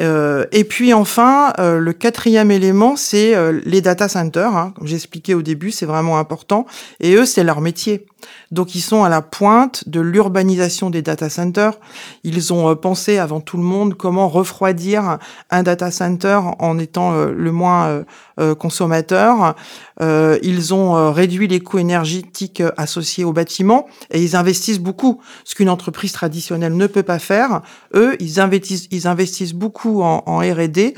Euh, 0.00 0.46
et 0.52 0.64
puis 0.64 0.92
enfin, 0.92 1.52
euh, 1.58 1.78
le 1.78 1.92
quatrième 1.92 2.50
élément, 2.50 2.96
c'est 2.96 3.34
euh, 3.34 3.60
les 3.64 3.80
data 3.80 4.08
centers. 4.08 4.56
Hein. 4.56 4.72
Comme 4.76 4.86
j'expliquais 4.86 5.34
au 5.34 5.42
début, 5.42 5.70
c'est 5.70 5.86
vraiment 5.86 6.18
important. 6.18 6.66
Et 7.00 7.14
eux, 7.14 7.26
c'est 7.26 7.44
leur 7.44 7.60
métier. 7.60 8.06
Donc 8.50 8.74
ils 8.74 8.80
sont 8.80 9.02
à 9.04 9.08
la 9.08 9.20
pointe 9.20 9.88
de 9.88 10.00
l'urbanisation 10.00 10.90
des 10.90 11.02
data 11.02 11.28
centers. 11.28 11.78
Ils 12.22 12.52
ont 12.52 12.70
euh, 12.70 12.74
pensé 12.74 13.18
avant 13.18 13.40
tout 13.40 13.56
le 13.56 13.62
monde 13.62 13.94
comment 13.94 14.28
refroidir 14.28 15.18
un 15.50 15.62
data 15.62 15.90
center 15.90 16.40
en 16.58 16.78
étant 16.78 17.12
euh, 17.12 17.32
le 17.36 17.52
moins 17.52 18.04
euh, 18.40 18.54
consommateur. 18.54 19.54
ils 20.00 20.74
ont 20.74 21.12
réduit 21.12 21.46
les 21.46 21.60
coûts 21.60 21.78
énergétiques 21.78 22.62
associés 22.76 23.24
au 23.24 23.32
bâtiment 23.32 23.86
et 24.10 24.20
ils 24.22 24.34
investissent 24.34 24.80
beaucoup, 24.80 25.20
ce 25.44 25.54
qu'une 25.54 25.68
entreprise 25.68 26.12
traditionnelle 26.12 26.76
ne 26.76 26.86
peut 26.88 27.04
pas 27.04 27.20
faire. 27.20 27.62
Eux, 27.94 28.16
ils 28.18 28.40
investissent, 28.40 29.54
beaucoup 29.54 30.02
en, 30.02 30.24
en 30.26 30.38
R&D 30.38 30.94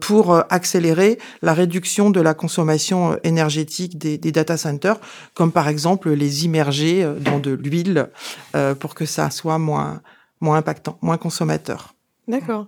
pour 0.00 0.36
accélérer 0.50 1.18
la 1.40 1.52
réduction 1.52 2.10
de 2.10 2.20
la 2.20 2.34
consommation 2.34 3.16
énergétique 3.24 3.98
des, 3.98 4.16
des 4.18 4.30
data 4.30 4.56
centers, 4.56 5.00
comme 5.34 5.50
par 5.50 5.66
exemple 5.66 6.10
les 6.10 6.41
immerger 6.44 7.04
euh, 7.04 7.18
dans 7.18 7.38
de 7.38 7.52
l'huile 7.52 8.08
euh, 8.54 8.74
pour 8.74 8.94
que 8.94 9.06
ça 9.06 9.30
soit 9.30 9.58
moins, 9.58 10.02
moins 10.40 10.56
impactant, 10.56 10.98
moins 11.02 11.18
consommateur. 11.18 11.94
D'accord. 12.28 12.66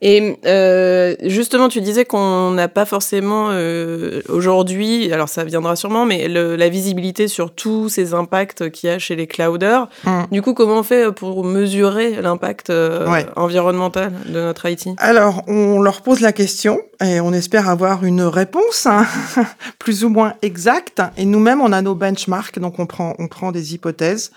Et 0.00 0.38
euh, 0.46 1.16
justement, 1.24 1.68
tu 1.68 1.80
disais 1.80 2.04
qu'on 2.04 2.52
n'a 2.52 2.68
pas 2.68 2.84
forcément 2.84 3.48
euh, 3.50 4.22
aujourd'hui, 4.28 5.12
alors 5.12 5.28
ça 5.28 5.42
viendra 5.42 5.74
sûrement, 5.74 6.06
mais 6.06 6.28
le, 6.28 6.54
la 6.54 6.68
visibilité 6.68 7.26
sur 7.26 7.52
tous 7.52 7.88
ces 7.88 8.14
impacts 8.14 8.70
qu'il 8.70 8.90
y 8.90 8.92
a 8.92 9.00
chez 9.00 9.16
les 9.16 9.26
clouders. 9.26 9.88
Mm. 10.04 10.22
Du 10.30 10.40
coup, 10.40 10.54
comment 10.54 10.78
on 10.78 10.82
fait 10.84 11.10
pour 11.10 11.44
mesurer 11.44 12.22
l'impact 12.22 12.70
euh, 12.70 13.24
environnemental 13.34 14.12
de 14.26 14.40
notre 14.40 14.68
IT 14.68 14.88
Alors, 14.98 15.42
on 15.48 15.80
leur 15.80 16.02
pose 16.02 16.20
la 16.20 16.32
question 16.32 16.80
et 17.04 17.20
on 17.20 17.32
espère 17.32 17.68
avoir 17.68 18.04
une 18.04 18.22
réponse 18.22 18.86
hein, 18.86 19.04
plus 19.80 20.04
ou 20.04 20.10
moins 20.10 20.34
exacte. 20.42 21.02
Et 21.16 21.24
nous-mêmes, 21.24 21.60
on 21.60 21.72
a 21.72 21.82
nos 21.82 21.96
benchmarks, 21.96 22.60
donc 22.60 22.78
on 22.78 22.86
prend, 22.86 23.14
on 23.18 23.26
prend 23.26 23.50
des 23.50 23.74
hypothèses 23.74 24.30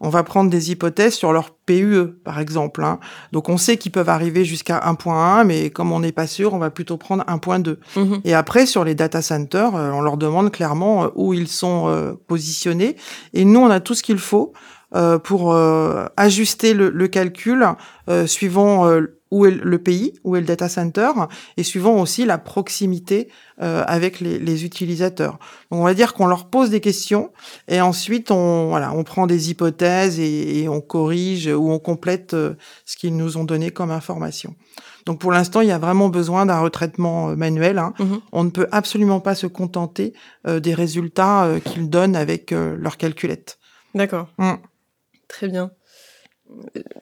on 0.00 0.08
va 0.08 0.22
prendre 0.22 0.50
des 0.50 0.70
hypothèses 0.70 1.14
sur 1.14 1.32
leur 1.32 1.50
PUE, 1.50 2.08
par 2.24 2.40
exemple. 2.40 2.82
Hein. 2.82 2.98
Donc 3.32 3.48
on 3.50 3.58
sait 3.58 3.76
qu'ils 3.76 3.92
peuvent 3.92 4.08
arriver 4.08 4.46
jusqu'à 4.46 4.78
1.1, 4.78 5.44
mais 5.44 5.70
comme 5.70 5.92
on 5.92 6.00
n'est 6.00 6.12
pas 6.12 6.26
sûr, 6.26 6.54
on 6.54 6.58
va 6.58 6.70
plutôt 6.70 6.96
prendre 6.96 7.22
1.2. 7.24 7.78
Mhm. 7.96 8.20
Et 8.24 8.34
après, 8.34 8.64
sur 8.64 8.82
les 8.82 8.94
data 8.94 9.20
centers, 9.20 9.76
euh, 9.76 9.90
on 9.92 10.00
leur 10.00 10.16
demande 10.16 10.50
clairement 10.50 11.04
euh, 11.04 11.08
où 11.14 11.34
ils 11.34 11.48
sont 11.48 11.88
euh, 11.88 12.12
positionnés. 12.26 12.96
Et 13.34 13.44
nous, 13.44 13.60
on 13.60 13.70
a 13.70 13.80
tout 13.80 13.94
ce 13.94 14.02
qu'il 14.02 14.18
faut 14.18 14.52
pour 15.22 15.54
ajuster 16.16 16.74
le, 16.74 16.90
le 16.90 17.06
calcul 17.06 17.64
suivant 18.26 18.90
où 19.30 19.46
est 19.46 19.50
le 19.50 19.78
pays, 19.78 20.14
où 20.24 20.36
est 20.36 20.40
le 20.40 20.46
data 20.46 20.68
center, 20.68 21.10
et 21.56 21.62
suivant 21.62 22.00
aussi 22.00 22.24
la 22.24 22.38
proximité 22.38 23.28
euh, 23.60 23.84
avec 23.86 24.20
les, 24.20 24.38
les, 24.38 24.64
utilisateurs. 24.64 25.38
Donc 25.70 25.80
on 25.80 25.84
va 25.84 25.94
dire 25.94 26.14
qu'on 26.14 26.26
leur 26.26 26.48
pose 26.48 26.70
des 26.70 26.80
questions, 26.80 27.30
et 27.68 27.80
ensuite 27.80 28.30
on 28.30 28.68
voilà, 28.68 28.92
on 28.92 29.04
prend 29.04 29.26
des 29.26 29.50
hypothèses 29.50 30.18
et, 30.18 30.62
et 30.62 30.68
on 30.68 30.80
corrige 30.80 31.46
ou 31.46 31.70
on 31.70 31.78
complète 31.78 32.34
euh, 32.34 32.54
ce 32.84 32.96
qu'ils 32.96 33.16
nous 33.16 33.36
ont 33.36 33.44
donné 33.44 33.70
comme 33.70 33.90
information. 33.90 34.54
Donc 35.06 35.18
pour 35.20 35.32
l'instant, 35.32 35.60
il 35.60 35.68
y 35.68 35.72
a 35.72 35.78
vraiment 35.78 36.08
besoin 36.08 36.46
d'un 36.46 36.60
retraitement 36.60 37.30
euh, 37.30 37.36
manuel. 37.36 37.78
Hein. 37.78 37.94
Mm-hmm. 37.98 38.20
On 38.32 38.44
ne 38.44 38.50
peut 38.50 38.68
absolument 38.72 39.20
pas 39.20 39.34
se 39.34 39.46
contenter 39.46 40.12
euh, 40.46 40.60
des 40.60 40.74
résultats 40.74 41.48
qu'ils 41.64 41.88
donnent 41.88 42.16
avec 42.16 42.50
leur 42.50 42.96
calculette. 42.96 43.58
D'accord. 43.94 44.28
Mm. 44.38 44.54
Très 45.28 45.48
bien 45.48 45.70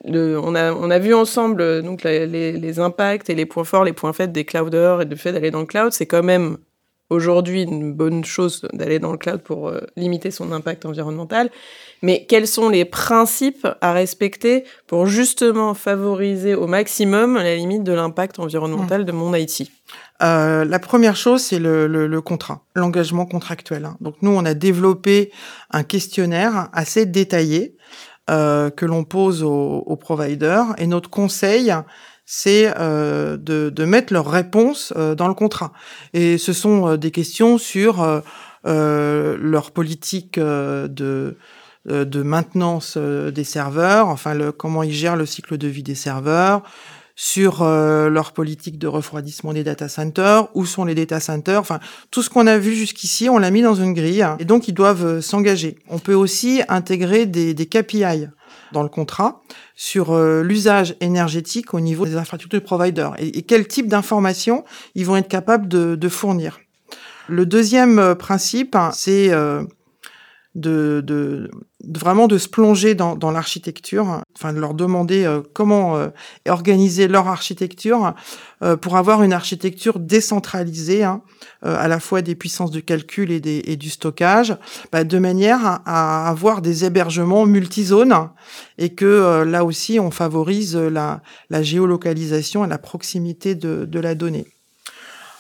on, 0.05 0.55
a, 0.55 0.73
on 0.73 0.91
a 0.91 0.99
vu 0.99 1.15
ensemble 1.15 1.61
euh, 1.61 1.97
les, 2.05 2.53
les, 2.53 2.79
impacts 2.79 3.31
et 3.31 3.35
les 3.35 3.47
points 3.47 3.65
forts, 3.65 3.85
les 3.85 3.93
points 3.93 4.13
faibles 4.13 4.33
des 4.33 4.45
clouders 4.45 5.03
et 5.03 5.05
du 5.07 5.17
fait 5.17 5.33
d'aller 5.33 5.51
dans 5.51 5.61
le 5.61 5.67
cloud. 5.67 5.93
C'est 5.93 6.07
quand 6.07 6.23
même 6.23 6.59
aujourd'hui 7.11 7.63
une 7.63 7.93
bonne 7.93 8.25
chose 8.25 8.67
d'aller 8.73 8.99
dans 8.99 9.13
le 9.13 9.19
cloud 9.19 9.41
pour 9.41 9.69
euh, 9.69 9.81
limiter 9.97 10.31
son 10.31 10.53
impact 10.53 10.85
environnemental. 10.85 11.51
Mais 12.03 12.27
quels 12.29 12.47
sont 12.47 12.69
les 12.69 12.85
principes 12.85 13.67
à 13.81 13.93
respecter 13.93 14.65
pour 14.87 15.07
justement 15.07 15.75
favoriser 15.75 16.55
au 16.55 16.67
maximum 16.67 17.35
la 17.37 17.57
limite 17.57 17.83
de 17.83 17.93
l'impact 17.93 18.39
environnemental 18.39 19.05
de 19.05 19.13
mon 19.13 19.35
IT 19.35 19.71
euh, 20.21 20.65
la 20.65 20.81
première 20.81 21.15
chose, 21.15 21.43
c'est 21.43 21.61
le, 21.61 21.87
le, 21.87 22.21
contrat, 22.21 22.65
l'engagement 22.75 23.25
contractuel. 23.25 23.85
Hein. 23.85 23.97
Donc 24.01 24.17
nous, 24.21 24.33
on 24.33 24.45
a 24.45 24.53
développé 24.53 25.31
un 25.71 25.85
questionnaire 25.85 26.69
assez 26.73 27.07
détaillé 27.07 27.77
euh, 28.29 28.71
que 28.71 28.87
l'on 28.87 29.05
pose 29.05 29.43
aux, 29.43 29.83
aux, 29.87 29.97
providers. 29.97 30.75
Et 30.79 30.87
notre 30.87 31.11
conseil, 31.11 31.75
c'est 32.31 32.71
euh, 32.79 33.39
de, 33.39 33.71
de, 33.71 33.85
mettre 33.87 34.13
leurs 34.13 34.31
réponses 34.31 34.93
euh, 34.99 35.15
dans 35.15 35.29
le 35.29 35.35
contrat. 35.35 35.73
Et 36.13 36.37
ce 36.37 36.53
sont 36.53 36.87
euh, 36.87 36.97
des 36.99 37.11
questions 37.11 37.57
sur 37.57 38.23
leur 38.65 39.71
politique 39.71 40.39
de 40.39 41.37
de 41.87 42.23
maintenance 42.23 42.99
des 42.99 43.45
serveurs, 43.45 44.09
enfin 44.09 44.35
le, 44.35 44.53
comment 44.53 44.83
ils 44.83 44.93
gèrent 44.93 45.17
le 45.17 45.25
cycle 45.25 45.57
de 45.57 45.69
vie 45.69 45.83
des 45.83 45.95
serveurs, 45.95 46.63
sur 47.21 47.63
euh, 47.63 48.09
leur 48.09 48.31
politique 48.31 48.79
de 48.79 48.87
refroidissement 48.87 49.53
des 49.53 49.65
data 49.65 49.89
centers, 49.89 50.47
où 50.55 50.65
sont 50.65 50.85
les 50.85 50.95
data 50.95 51.19
centers, 51.19 51.59
enfin 51.59 51.81
tout 52.13 52.23
ce 52.23 52.31
qu'on 52.31 52.47
a 52.47 52.59
vu 52.59 52.77
jusqu'ici, 52.77 53.29
on 53.29 53.39
l'a 53.39 53.51
mis 53.51 53.61
dans 53.61 53.75
une 53.75 53.93
grille 53.93 54.25
et 54.39 54.45
donc 54.45 54.69
ils 54.69 54.73
doivent 54.73 55.05
euh, 55.05 55.21
s'engager. 55.21 55.81
On 55.89 55.99
peut 55.99 56.15
aussi 56.15 56.63
intégrer 56.69 57.27
des, 57.27 57.55
des 57.55 57.67
KPI 57.67 58.29
dans 58.71 58.85
le 58.85 58.89
contrat 58.89 59.43
sur 59.75 60.13
euh, 60.13 60.45
l'usage 60.45 60.95
énergétique 61.01 61.75
au 61.75 61.81
niveau 61.81 62.07
des 62.07 62.15
infrastructures 62.15 62.63
providers 62.63 63.15
et, 63.19 63.39
et 63.39 63.43
quel 63.43 63.67
type 63.67 63.89
d'informations 63.89 64.65
ils 64.95 65.05
vont 65.05 65.17
être 65.17 65.27
capables 65.27 65.67
de, 65.67 65.97
de, 65.97 66.09
fournir. 66.09 66.61
Le 67.27 67.47
deuxième 67.47 68.15
principe, 68.15 68.77
hein, 68.77 68.91
c'est 68.95 69.33
de, 70.55 71.03
de, 71.05 71.51
vraiment 71.85 72.27
de 72.27 72.39
se 72.39 72.49
plonger 72.49 72.95
dans, 72.95 73.17
dans 73.17 73.31
l'architecture, 73.31 74.23
enfin 74.37 74.53
de 74.53 74.59
leur 74.59 74.75
demander 74.75 75.25
euh, 75.25 75.41
comment 75.53 75.97
euh, 75.97 76.09
organiser 76.49 77.07
leur 77.07 77.29
architecture 77.29 78.15
euh, 78.63 78.77
pour 78.77 78.97
avoir 78.97 79.23
une 79.23 79.33
architecture 79.33 79.99
décentralisée, 79.99 81.05
hein, 81.05 81.23
à 81.63 81.87
la 81.87 82.01
fois 82.01 82.23
des 82.23 82.35
puissances 82.35 82.71
de 82.71 82.81
calcul 82.81 83.31
et, 83.31 83.41
des, 83.41 83.63
et 83.67 83.77
du 83.77 83.91
stockage, 83.91 84.57
bah, 84.91 85.05
de 85.05 85.19
manière 85.19 85.81
à, 85.85 86.29
avoir 86.29 86.63
des 86.63 86.85
hébergements 86.85 87.47
multizones 87.47 88.31
et 88.79 88.95
que 88.95 89.43
là 89.43 89.65
aussi 89.65 90.01
on 90.01 90.11
favorise 90.11 90.77
la, 90.77 91.21
la 91.51 91.63
géolocalisation 91.63 92.65
et 92.65 92.69
la 92.69 92.79
proximité 92.79 93.55
de, 93.55 93.85
de 93.85 94.01
la 94.01 94.15
donnée. 94.15 94.47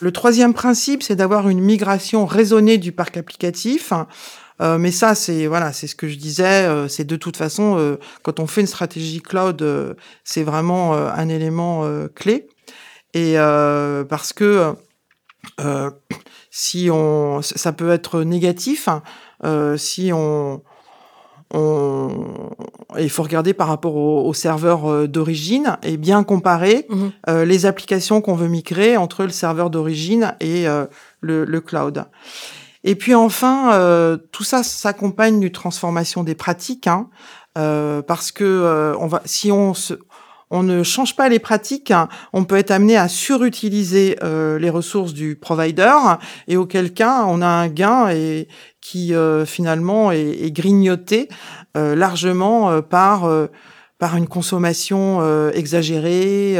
Le 0.00 0.12
troisième 0.12 0.54
principe, 0.54 1.02
c'est 1.02 1.16
d'avoir 1.16 1.48
une 1.48 1.60
migration 1.60 2.24
raisonnée 2.24 2.78
du 2.78 2.92
parc 2.92 3.16
applicatif. 3.16 3.92
Euh, 4.60 4.78
mais 4.78 4.90
ça, 4.90 5.14
c'est 5.14 5.46
voilà, 5.46 5.72
c'est 5.72 5.86
ce 5.86 5.94
que 5.94 6.08
je 6.08 6.16
disais. 6.16 6.66
Euh, 6.66 6.88
c'est 6.88 7.04
de 7.04 7.16
toute 7.16 7.36
façon, 7.36 7.76
euh, 7.78 7.96
quand 8.22 8.40
on 8.40 8.46
fait 8.46 8.60
une 8.60 8.66
stratégie 8.66 9.20
cloud, 9.20 9.64
c'est 10.24 10.42
vraiment 10.42 10.94
un 10.94 11.28
élément 11.28 11.88
clé. 12.14 12.48
Et 13.14 13.36
parce 14.08 14.32
que 14.32 14.74
si 16.50 16.88
on, 16.90 17.40
ça 17.42 17.72
peut 17.72 17.90
être 17.90 18.22
négatif 18.22 18.88
hein, 18.88 19.02
si 19.76 20.10
on 20.12 20.62
on, 21.54 22.10
il 22.98 23.08
faut 23.08 23.22
regarder 23.22 23.54
par 23.54 23.68
rapport 23.68 23.96
aux, 23.96 24.34
serveurs 24.34 25.08
d'origine 25.08 25.78
et 25.82 25.96
bien 25.96 26.22
comparer 26.22 26.86
mmh 26.90 27.08
les 27.46 27.64
applications 27.64 28.20
qu'on 28.20 28.34
veut 28.34 28.48
migrer 28.48 28.98
entre 28.98 29.24
le 29.24 29.30
serveur 29.30 29.70
d'origine 29.70 30.34
et 30.40 30.66
le, 31.22 31.44
le, 31.46 31.60
cloud. 31.62 32.04
Et 32.84 32.94
puis 32.94 33.14
enfin, 33.14 33.72
euh, 33.72 34.16
tout 34.32 34.44
ça 34.44 34.62
s'accompagne 34.62 35.40
d'une 35.40 35.52
transformation 35.52 36.22
des 36.22 36.34
pratiques, 36.34 36.86
hein, 36.86 37.08
euh, 37.56 38.02
parce 38.02 38.30
que 38.30 38.44
euh, 38.44 38.96
on 38.98 39.06
va, 39.06 39.22
si 39.24 39.50
on 39.50 39.74
se, 39.74 39.94
on 40.50 40.62
ne 40.62 40.82
change 40.82 41.16
pas 41.16 41.28
les 41.28 41.40
pratiques, 41.40 41.90
hein, 41.90 42.08
on 42.32 42.44
peut 42.44 42.56
être 42.56 42.70
amené 42.70 42.96
à 42.96 43.08
surutiliser 43.08 44.16
les 44.22 44.70
ressources 44.70 45.12
du 45.12 45.36
provider, 45.36 45.92
et 46.46 46.56
auquel 46.56 46.94
cas 46.94 47.24
on 47.26 47.42
a 47.42 47.46
un 47.46 47.68
gain 47.68 48.08
et 48.08 48.48
qui 48.80 49.12
finalement 49.44 50.10
est, 50.10 50.44
est 50.44 50.50
grignoté 50.50 51.28
largement 51.74 52.80
par 52.80 53.28
par 53.98 54.16
une 54.16 54.26
consommation 54.26 55.50
exagérée 55.50 56.58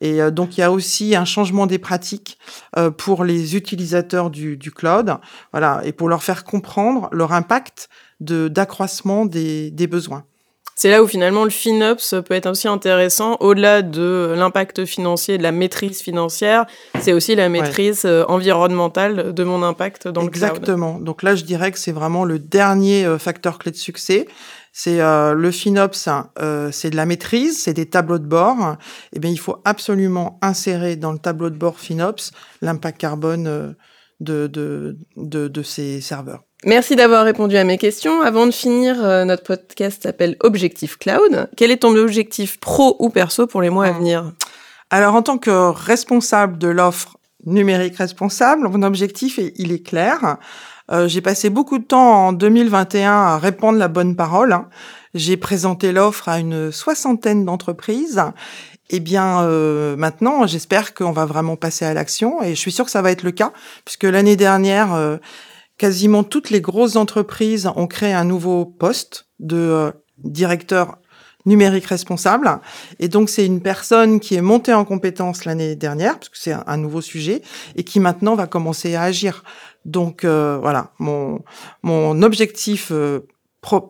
et 0.00 0.20
euh, 0.20 0.30
donc 0.30 0.56
il 0.56 0.60
y 0.60 0.62
a 0.62 0.72
aussi 0.72 1.14
un 1.14 1.24
changement 1.24 1.66
des 1.66 1.78
pratiques 1.78 2.38
euh, 2.76 2.90
pour 2.90 3.24
les 3.24 3.56
utilisateurs 3.56 4.30
du, 4.30 4.56
du, 4.56 4.70
cloud, 4.70 5.16
voilà, 5.52 5.80
et 5.84 5.92
pour 5.92 6.08
leur 6.08 6.22
faire 6.22 6.44
comprendre 6.44 7.08
leur 7.12 7.32
impact 7.32 7.88
de 8.20 8.48
d'accroissement 8.48 9.26
des, 9.26 9.70
des 9.70 9.86
besoins. 9.86 10.24
C'est 10.76 10.90
là 10.90 11.02
où 11.02 11.06
finalement 11.06 11.44
le 11.44 11.50
FinOps 11.50 12.14
peut 12.24 12.32
être 12.32 12.48
aussi 12.48 12.66
intéressant, 12.66 13.36
au-delà 13.40 13.82
de 13.82 14.32
l'impact 14.34 14.86
financier, 14.86 15.36
de 15.36 15.42
la 15.42 15.52
maîtrise 15.52 16.00
financière, 16.00 16.64
c'est 17.00 17.12
aussi 17.12 17.34
la 17.34 17.50
maîtrise 17.50 18.06
euh, 18.06 18.24
environnementale 18.28 19.34
de 19.34 19.44
mon 19.44 19.62
impact 19.62 20.08
dans 20.08 20.22
le 20.22 20.28
cloud. 20.28 20.42
Exactement. 20.42 20.98
Donc 20.98 21.22
là, 21.22 21.34
je 21.34 21.44
dirais 21.44 21.70
que 21.70 21.78
c'est 21.78 21.92
vraiment 21.92 22.24
le 22.24 22.38
dernier 22.38 23.06
facteur 23.18 23.58
clé 23.58 23.72
de 23.72 23.76
succès. 23.76 24.26
C'est 24.72 25.00
euh, 25.00 25.34
le 25.34 25.50
FinOps, 25.50 26.08
euh, 26.38 26.70
c'est 26.70 26.90
de 26.90 26.96
la 26.96 27.06
maîtrise, 27.06 27.60
c'est 27.62 27.74
des 27.74 27.86
tableaux 27.86 28.18
de 28.18 28.26
bord. 28.26 28.76
Eh 29.12 29.18
bien, 29.18 29.30
il 29.30 29.38
faut 29.38 29.56
absolument 29.64 30.38
insérer 30.42 30.96
dans 30.96 31.12
le 31.12 31.18
tableau 31.18 31.50
de 31.50 31.56
bord 31.56 31.78
FinOps 31.78 32.32
l'impact 32.62 33.00
carbone 33.00 33.46
euh, 33.46 33.72
de, 34.20 34.46
de, 34.46 34.98
de, 35.16 35.48
de, 35.48 35.62
ces 35.62 36.00
serveurs. 36.00 36.44
Merci 36.64 36.94
d'avoir 36.94 37.24
répondu 37.24 37.56
à 37.56 37.64
mes 37.64 37.78
questions. 37.78 38.20
Avant 38.20 38.46
de 38.46 38.50
finir, 38.50 39.02
euh, 39.02 39.24
notre 39.24 39.42
podcast 39.42 40.02
s'appelle 40.02 40.36
Objectif 40.40 40.98
Cloud. 40.98 41.48
Quel 41.56 41.70
est 41.70 41.78
ton 41.78 41.96
objectif 41.96 42.60
pro 42.60 42.96
ou 42.98 43.08
perso 43.08 43.46
pour 43.46 43.62
les 43.62 43.70
mois 43.70 43.86
à 43.86 43.92
venir? 43.92 44.32
Alors, 44.90 45.14
en 45.14 45.22
tant 45.22 45.38
que 45.38 45.70
responsable 45.70 46.58
de 46.58 46.68
l'offre 46.68 47.16
numérique 47.46 47.96
responsable, 47.96 48.68
mon 48.68 48.82
objectif, 48.82 49.38
est, 49.38 49.52
il 49.56 49.72
est 49.72 49.82
clair. 49.82 50.36
Euh, 50.90 51.06
j'ai 51.06 51.20
passé 51.20 51.50
beaucoup 51.50 51.78
de 51.78 51.84
temps 51.84 52.26
en 52.28 52.32
2021 52.32 53.12
à 53.12 53.38
répandre 53.38 53.78
la 53.78 53.88
bonne 53.88 54.16
parole. 54.16 54.56
J'ai 55.14 55.36
présenté 55.36 55.92
l'offre 55.92 56.28
à 56.28 56.38
une 56.38 56.72
soixantaine 56.72 57.44
d'entreprises. 57.44 58.22
Eh 58.90 58.98
bien, 58.98 59.42
euh, 59.42 59.96
maintenant, 59.96 60.46
j'espère 60.46 60.94
qu'on 60.94 61.12
va 61.12 61.24
vraiment 61.24 61.56
passer 61.56 61.84
à 61.84 61.94
l'action 61.94 62.42
et 62.42 62.50
je 62.50 62.60
suis 62.60 62.72
sûre 62.72 62.84
que 62.84 62.90
ça 62.90 63.02
va 63.02 63.12
être 63.12 63.22
le 63.22 63.30
cas, 63.30 63.52
puisque 63.84 64.04
l'année 64.04 64.34
dernière, 64.34 64.94
euh, 64.94 65.16
quasiment 65.78 66.24
toutes 66.24 66.50
les 66.50 66.60
grosses 66.60 66.96
entreprises 66.96 67.70
ont 67.76 67.86
créé 67.86 68.12
un 68.12 68.24
nouveau 68.24 68.64
poste 68.64 69.28
de 69.38 69.92
directeur 70.18 70.98
numérique 71.46 71.86
responsable. 71.86 72.60
Et 72.98 73.08
donc, 73.08 73.30
c'est 73.30 73.46
une 73.46 73.60
personne 73.60 74.20
qui 74.20 74.34
est 74.34 74.40
montée 74.40 74.74
en 74.74 74.84
compétence 74.84 75.44
l'année 75.44 75.76
dernière, 75.76 76.14
parce 76.14 76.28
que 76.28 76.38
c'est 76.38 76.54
un, 76.66 76.76
nouveau 76.76 77.00
sujet, 77.00 77.42
et 77.76 77.84
qui 77.84 78.00
maintenant 78.00 78.34
va 78.34 78.46
commencer 78.46 78.94
à 78.94 79.02
agir. 79.02 79.44
Donc, 79.84 80.24
euh, 80.24 80.58
voilà, 80.60 80.92
mon, 80.98 81.42
mon 81.82 82.22
objectif 82.22 82.88
euh, 82.90 83.20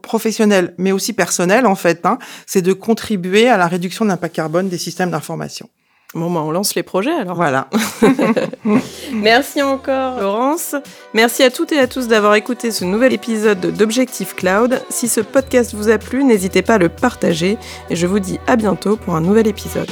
professionnel, 0.02 0.74
mais 0.78 0.92
aussi 0.92 1.12
personnel, 1.12 1.66
en 1.66 1.74
fait, 1.74 2.04
hein, 2.04 2.18
c'est 2.46 2.62
de 2.62 2.72
contribuer 2.72 3.48
à 3.48 3.56
la 3.56 3.66
réduction 3.66 4.04
de 4.04 4.10
l'impact 4.10 4.34
carbone 4.34 4.68
des 4.68 4.78
systèmes 4.78 5.10
d'information. 5.10 5.68
Bon, 6.14 6.28
bah, 6.28 6.40
on 6.42 6.50
lance 6.50 6.74
les 6.74 6.82
projets 6.82 7.12
alors. 7.12 7.36
Voilà. 7.36 7.68
Merci 9.12 9.62
encore, 9.62 10.20
Laurence. 10.20 10.74
Merci 11.14 11.44
à 11.44 11.50
toutes 11.50 11.70
et 11.72 11.78
à 11.78 11.86
tous 11.86 12.08
d'avoir 12.08 12.34
écouté 12.34 12.72
ce 12.72 12.84
nouvel 12.84 13.12
épisode 13.12 13.60
d'Objectif 13.60 14.34
Cloud. 14.34 14.82
Si 14.88 15.06
ce 15.06 15.20
podcast 15.20 15.72
vous 15.74 15.88
a 15.88 15.98
plu, 15.98 16.24
n'hésitez 16.24 16.62
pas 16.62 16.74
à 16.74 16.78
le 16.78 16.88
partager 16.88 17.58
et 17.90 17.96
je 17.96 18.06
vous 18.08 18.18
dis 18.18 18.40
à 18.48 18.56
bientôt 18.56 18.96
pour 18.96 19.14
un 19.14 19.20
nouvel 19.20 19.46
épisode. 19.46 19.90